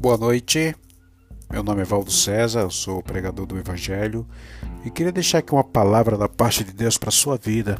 [0.00, 0.76] Boa noite,
[1.50, 4.24] meu nome é Valdo César, eu sou pregador do Evangelho
[4.84, 7.76] e queria deixar aqui uma palavra da parte de Deus para a sua vida.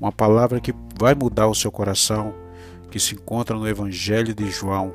[0.00, 2.34] Uma palavra que vai mudar o seu coração,
[2.90, 4.92] que se encontra no Evangelho de João,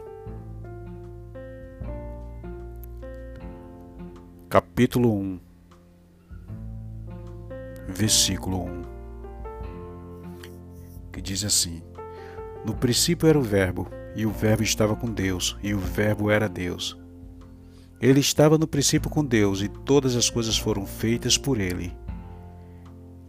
[4.49, 5.39] capítulo 1,
[7.87, 8.81] versículo 1,
[11.13, 11.81] que diz assim:
[12.65, 16.49] No princípio era o Verbo e o Verbo estava com Deus, e o Verbo era
[16.49, 16.97] Deus.
[18.01, 21.95] Ele estava no princípio com Deus, e todas as coisas foram feitas por ele.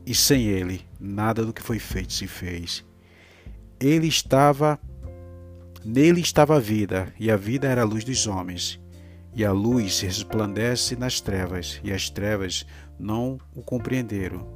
[0.06, 2.82] E sem ele, nada do que foi feito se fez.
[3.78, 4.80] Ele estava
[5.84, 8.80] nele estava a vida, e a vida era a luz dos homens.
[9.34, 12.64] E a luz resplandece nas trevas, e as trevas
[12.98, 14.48] não o compreenderam.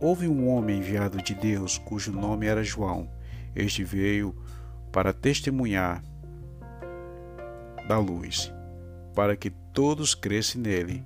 [0.00, 3.10] Houve um homem enviado de Deus, cujo nome era João.
[3.54, 4.34] Este veio
[4.92, 6.04] para testemunhar
[7.88, 8.52] da luz,
[9.14, 11.04] para que todos crescem nele.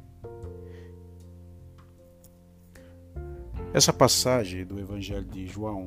[3.72, 5.84] Essa passagem do Evangelho de João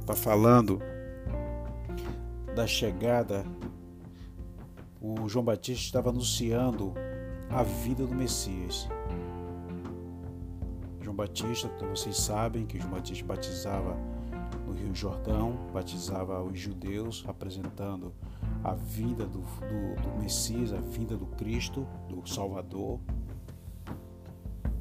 [0.00, 0.80] está falando
[2.54, 3.44] da chegada.
[5.00, 6.92] O João Batista estava anunciando
[7.48, 8.88] a vida do Messias.
[11.00, 13.96] João Batista, vocês sabem que João Batista batizava
[14.82, 18.12] Rio Jordão, batizava os judeus, apresentando
[18.64, 22.98] a vida do, do, do Messias, a vinda do Cristo, do Salvador.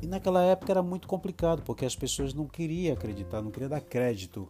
[0.02, 3.81] E naquela época era muito complicado, porque as pessoas não queriam acreditar, não queriam dar
[3.81, 4.49] crédito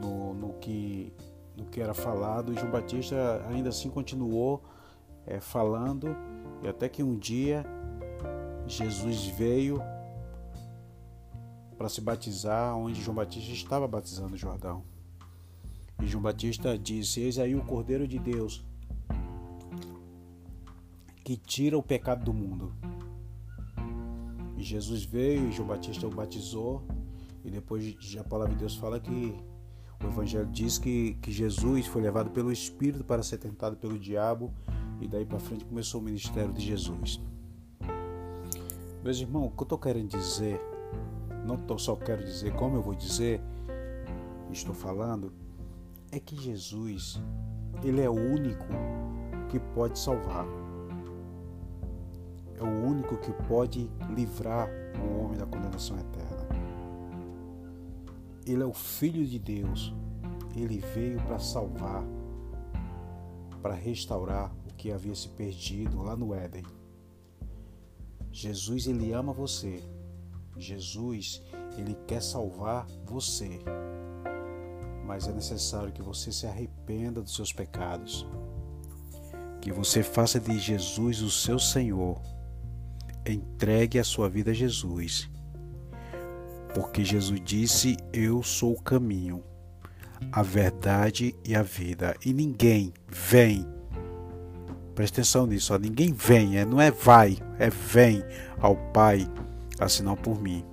[0.00, 1.12] no, no, que,
[1.56, 2.52] no que era falado.
[2.52, 4.62] E João Batista ainda assim continuou
[5.26, 6.16] é, falando,
[6.62, 7.64] e até que um dia
[8.66, 9.80] Jesus veio
[11.84, 14.82] para se batizar onde João Batista estava batizando o Jordão.
[16.02, 18.64] E João Batista disse: Eis aí o Cordeiro de Deus
[21.22, 22.72] que tira o pecado do mundo.
[24.56, 26.82] E Jesus veio e João Batista o batizou.
[27.44, 29.36] E depois a palavra de Deus fala que
[30.02, 34.50] o Evangelho diz que, que Jesus foi levado pelo Espírito para ser tentado pelo diabo.
[35.02, 37.20] E daí para frente começou o ministério de Jesus.
[39.02, 40.72] Meus irmãos, o que eu estou querendo dizer
[41.44, 43.40] não tô, só quero dizer, como eu vou dizer,
[44.50, 45.32] estou falando,
[46.10, 47.20] é que Jesus,
[47.82, 48.66] ele é o único
[49.48, 50.46] que pode salvar.
[52.56, 54.68] É o único que pode livrar
[54.98, 56.48] o homem da condenação eterna.
[58.46, 59.92] Ele é o Filho de Deus.
[60.54, 62.04] Ele veio para salvar,
[63.60, 66.62] para restaurar o que havia se perdido lá no Éden.
[68.30, 69.82] Jesus, ele ama você.
[70.56, 71.42] Jesus,
[71.76, 73.60] ele quer salvar você.
[75.04, 78.26] Mas é necessário que você se arrependa dos seus pecados.
[79.60, 82.20] Que você faça de Jesus o seu Senhor.
[83.26, 85.28] Entregue a sua vida a Jesus.
[86.74, 89.42] Porque Jesus disse: Eu sou o caminho,
[90.32, 92.16] a verdade e a vida.
[92.24, 93.66] E ninguém vem.
[94.94, 98.22] Preste atenção nisso, ó, ninguém vem, é, não é vai, é vem
[98.60, 99.28] ao Pai
[100.02, 100.64] não por mim.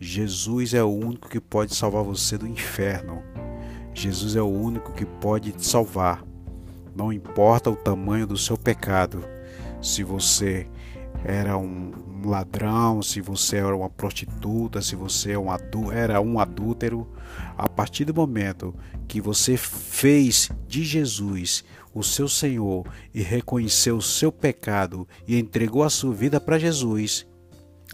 [0.00, 3.22] Jesus é o único que pode salvar você do inferno.
[3.92, 6.24] Jesus é o único que pode te salvar.
[6.94, 9.24] Não importa o tamanho do seu pecado.
[9.80, 10.68] Se você
[11.24, 11.92] era um
[12.24, 15.36] ladrão, se você era uma prostituta, se você é
[15.92, 17.08] era um adúltero,
[17.56, 18.74] a partir do momento
[19.06, 21.64] que você fez de Jesus
[21.94, 27.26] o seu Senhor e reconheceu o seu pecado e entregou a sua vida para Jesus,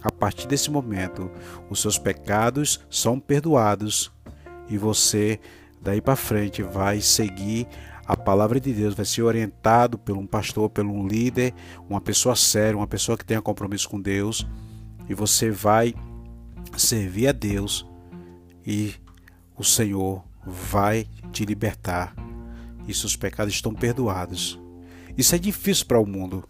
[0.05, 1.31] a partir desse momento,
[1.67, 4.11] os seus pecados são perdoados
[4.69, 5.39] e você
[5.81, 7.67] daí para frente vai seguir
[8.05, 11.55] a palavra de Deus, vai ser orientado por um pastor, por um líder,
[11.89, 14.45] uma pessoa séria, uma pessoa que tenha compromisso com Deus,
[15.09, 15.95] e você vai
[16.77, 17.83] servir a Deus
[18.63, 18.93] e
[19.57, 22.15] o Senhor vai te libertar
[22.87, 24.59] e seus pecados estão perdoados.
[25.17, 26.47] Isso é difícil para o mundo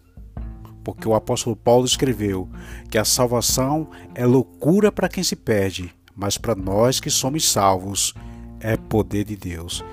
[0.86, 2.48] porque o apóstolo Paulo escreveu
[2.88, 8.14] que a salvação é loucura para quem se perde, mas para nós que somos salvos
[8.60, 9.84] é poder de Deus.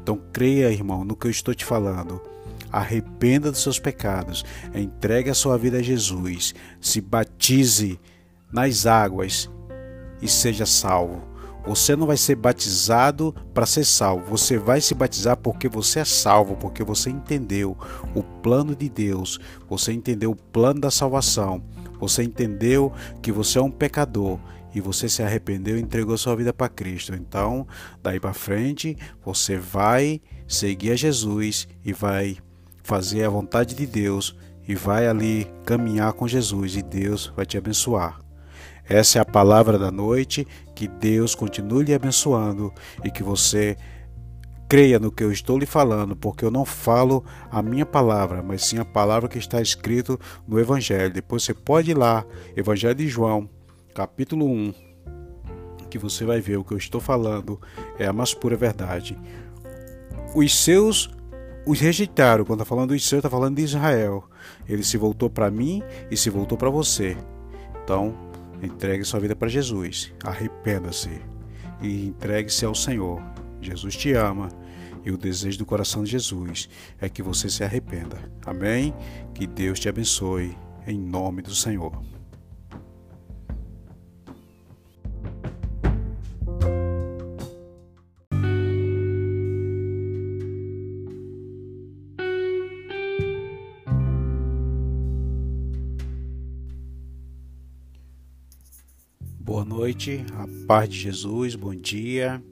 [0.00, 2.18] Então creia, irmão, no que eu estou te falando.
[2.72, 4.42] Arrependa dos seus pecados,
[4.74, 8.00] entregue a sua vida a Jesus, se batize
[8.50, 9.50] nas águas
[10.22, 11.27] e seja salvo.
[11.68, 14.24] Você não vai ser batizado para ser salvo.
[14.30, 17.76] Você vai se batizar porque você é salvo, porque você entendeu
[18.14, 19.38] o plano de Deus,
[19.68, 21.62] você entendeu o plano da salvação,
[22.00, 24.38] você entendeu que você é um pecador
[24.74, 27.14] e você se arrependeu e entregou sua vida para Cristo.
[27.14, 27.66] Então,
[28.02, 32.38] daí para frente, você vai seguir a Jesus e vai
[32.82, 34.34] fazer a vontade de Deus
[34.66, 38.18] e vai ali caminhar com Jesus e Deus vai te abençoar.
[38.88, 40.46] Essa é a palavra da noite.
[40.78, 42.72] Que Deus continue lhe abençoando
[43.02, 43.76] e que você
[44.68, 48.64] creia no que eu estou lhe falando, porque eu não falo a minha palavra, mas
[48.64, 50.16] sim a palavra que está escrito
[50.46, 51.12] no Evangelho.
[51.12, 52.24] Depois você pode ir lá,
[52.56, 53.50] Evangelho de João,
[53.92, 54.72] capítulo 1,
[55.90, 57.60] que você vai ver o que eu estou falando
[57.98, 59.18] é a mais pura verdade.
[60.32, 61.10] Os seus
[61.66, 62.44] os rejeitaram.
[62.44, 64.30] Quando está falando dos seus, está falando de Israel.
[64.68, 67.16] Ele se voltou para mim e se voltou para você.
[67.82, 68.27] Então,
[68.62, 70.12] entregue sua vida para Jesus.
[70.24, 71.10] Arrependa-se
[71.80, 73.22] e entregue-se ao Senhor.
[73.60, 74.48] Jesus te ama
[75.04, 76.68] e o desejo do coração de Jesus
[77.00, 78.18] é que você se arrependa.
[78.44, 78.94] Amém?
[79.34, 80.56] Que Deus te abençoe
[80.86, 82.17] em nome do Senhor.
[99.68, 102.42] Noite, a paz de Jesus, bom dia.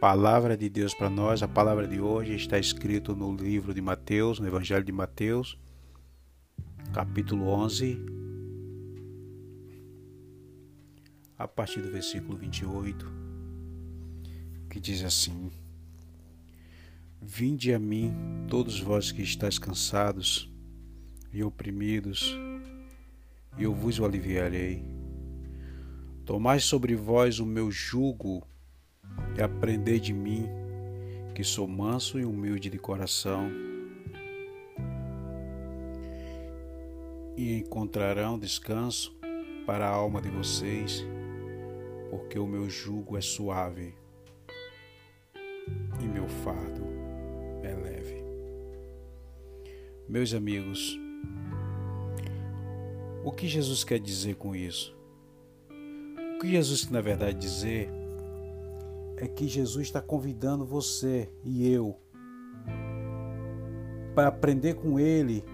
[0.00, 4.38] Palavra de Deus para nós, a palavra de hoje está escrito no livro de Mateus,
[4.38, 5.58] no Evangelho de Mateus,
[6.94, 7.98] capítulo 11,
[11.36, 13.12] a partir do versículo 28,
[14.70, 15.50] que diz assim:
[17.20, 18.14] Vinde a mim,
[18.48, 20.48] todos vós que estáis cansados
[21.32, 22.32] e oprimidos,
[23.58, 24.99] e eu vos aliviarei.
[26.30, 28.46] Tomai sobre vós o meu jugo
[29.36, 30.48] e aprendei de mim,
[31.34, 33.50] que sou manso e humilde de coração,
[37.36, 39.12] e encontrarão descanso
[39.66, 41.04] para a alma de vocês,
[42.10, 43.92] porque o meu jugo é suave
[46.00, 46.86] e meu fardo
[47.64, 48.24] é leve.
[50.08, 50.96] Meus amigos,
[53.24, 54.99] o que Jesus quer dizer com isso?
[56.40, 57.90] Que Jesus, na verdade, dizer
[59.18, 61.94] é que Jesus está convidando você e eu
[64.14, 65.44] para aprender com Ele,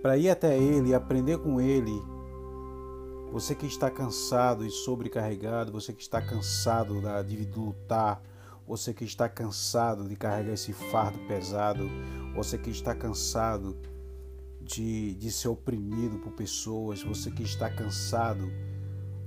[0.00, 1.92] para ir até Ele e aprender com Ele.
[3.30, 8.22] Você que está cansado e sobrecarregado, você que está cansado de lutar,
[8.66, 11.90] você que está cansado de carregar esse fardo pesado,
[12.34, 13.76] você que está cansado
[14.72, 18.50] de, de ser oprimido por pessoas, você que está cansado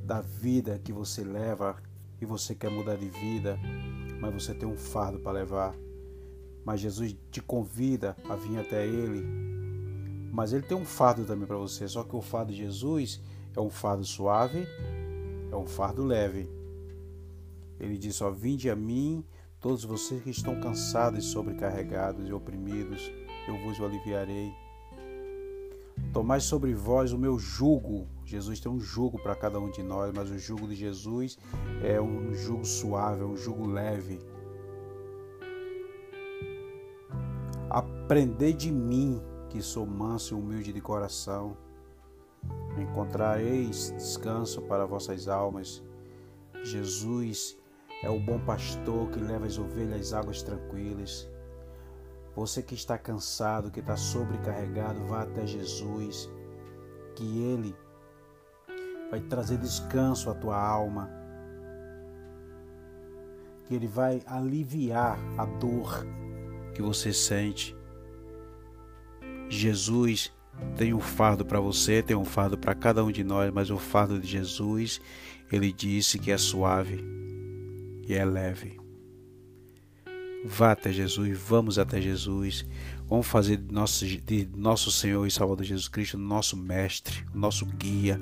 [0.03, 1.77] da vida que você leva
[2.19, 3.59] e você quer mudar de vida,
[4.19, 5.75] mas você tem um fardo para levar.
[6.65, 9.24] Mas Jesus te convida a vir até Ele.
[10.31, 11.88] Mas Ele tem um fardo também para você.
[11.88, 13.21] Só que o fardo de Jesus
[13.56, 14.65] é um fardo suave,
[15.51, 16.50] é um fardo leve.
[17.80, 19.24] Ele diz: Ó, vinde a mim,
[19.59, 23.12] todos vocês que estão cansados sobrecarregados e oprimidos,
[23.47, 24.65] eu vos aliviarei.
[26.12, 28.07] Tomai sobre vós o meu jugo.
[28.25, 31.38] Jesus tem um jugo para cada um de nós, mas o jugo de Jesus
[31.83, 34.19] é um jugo suave, é um jugo leve.
[37.69, 41.57] Aprendei de mim, que sou manso e humilde de coração.
[42.78, 45.83] Encontrareis descanso para vossas almas.
[46.64, 47.57] Jesus
[48.04, 51.30] é o bom pastor que leva as ovelhas às águas tranquilas.
[52.35, 56.30] Você que está cansado, que está sobrecarregado, vá até Jesus,
[57.15, 57.75] que Ele
[59.09, 61.09] vai trazer descanso à tua alma,
[63.63, 66.06] que Ele vai aliviar a dor
[66.73, 67.75] que você sente.
[69.49, 70.31] Jesus
[70.75, 73.77] tem um fardo para você, tem um fardo para cada um de nós, mas o
[73.77, 74.99] fardo de Jesus,
[75.51, 77.04] ele disse que é suave
[78.07, 78.84] e é leve.
[80.47, 82.68] Vá até Jesus, vamos até Jesus.
[83.09, 88.21] Vamos fazer de nosso, de nosso Senhor e Salvador Jesus Cristo nosso mestre, nosso guia,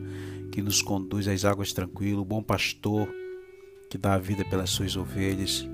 [0.50, 3.14] que nos conduz às águas tranquilas, o bom pastor
[3.90, 5.68] que dá a vida pelas suas ovelhas.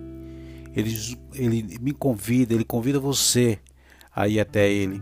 [0.75, 0.91] Ele,
[1.36, 3.60] ele me convida, ele convida você
[4.12, 5.00] a ir até ele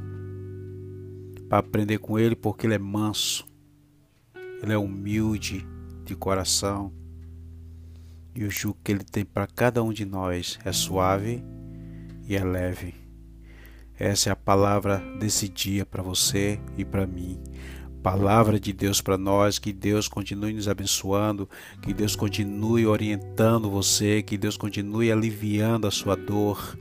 [1.48, 3.48] para aprender com ele, porque ele é manso,
[4.62, 5.66] ele é humilde
[6.04, 6.92] de coração
[8.38, 11.44] e o jugo que ele tem para cada um de nós é suave
[12.28, 12.94] e é leve.
[13.98, 17.42] Essa é a palavra desse dia para você e para mim.
[18.04, 21.50] Palavra de Deus para nós, que Deus continue nos abençoando,
[21.82, 26.78] que Deus continue orientando você, que Deus continue aliviando a sua dor,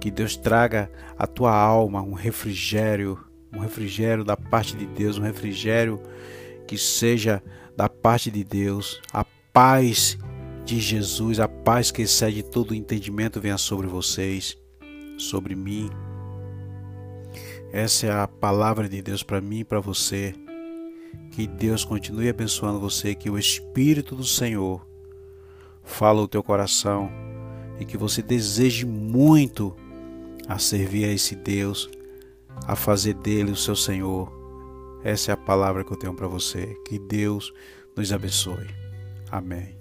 [0.00, 5.22] que Deus traga à tua alma um refrigério, um refrigério da parte de Deus, um
[5.22, 6.00] refrigério
[6.66, 7.42] que seja
[7.76, 10.18] da parte de Deus, a paz
[10.64, 14.56] de Jesus, a paz que excede todo o entendimento venha sobre vocês.
[15.18, 15.90] sobre mim.
[17.72, 20.34] Essa é a palavra de Deus para mim e para você.
[21.32, 24.84] Que Deus continue abençoando você, que o Espírito do Senhor
[25.84, 27.10] fala o teu coração
[27.78, 29.76] e que você deseje muito
[30.48, 31.90] a servir a esse Deus,
[32.66, 34.32] a fazer dele o seu Senhor.
[35.04, 36.74] Essa é a palavra que eu tenho para você.
[36.88, 37.52] Que Deus
[37.94, 38.89] nos abençoe.
[39.30, 39.79] Amém.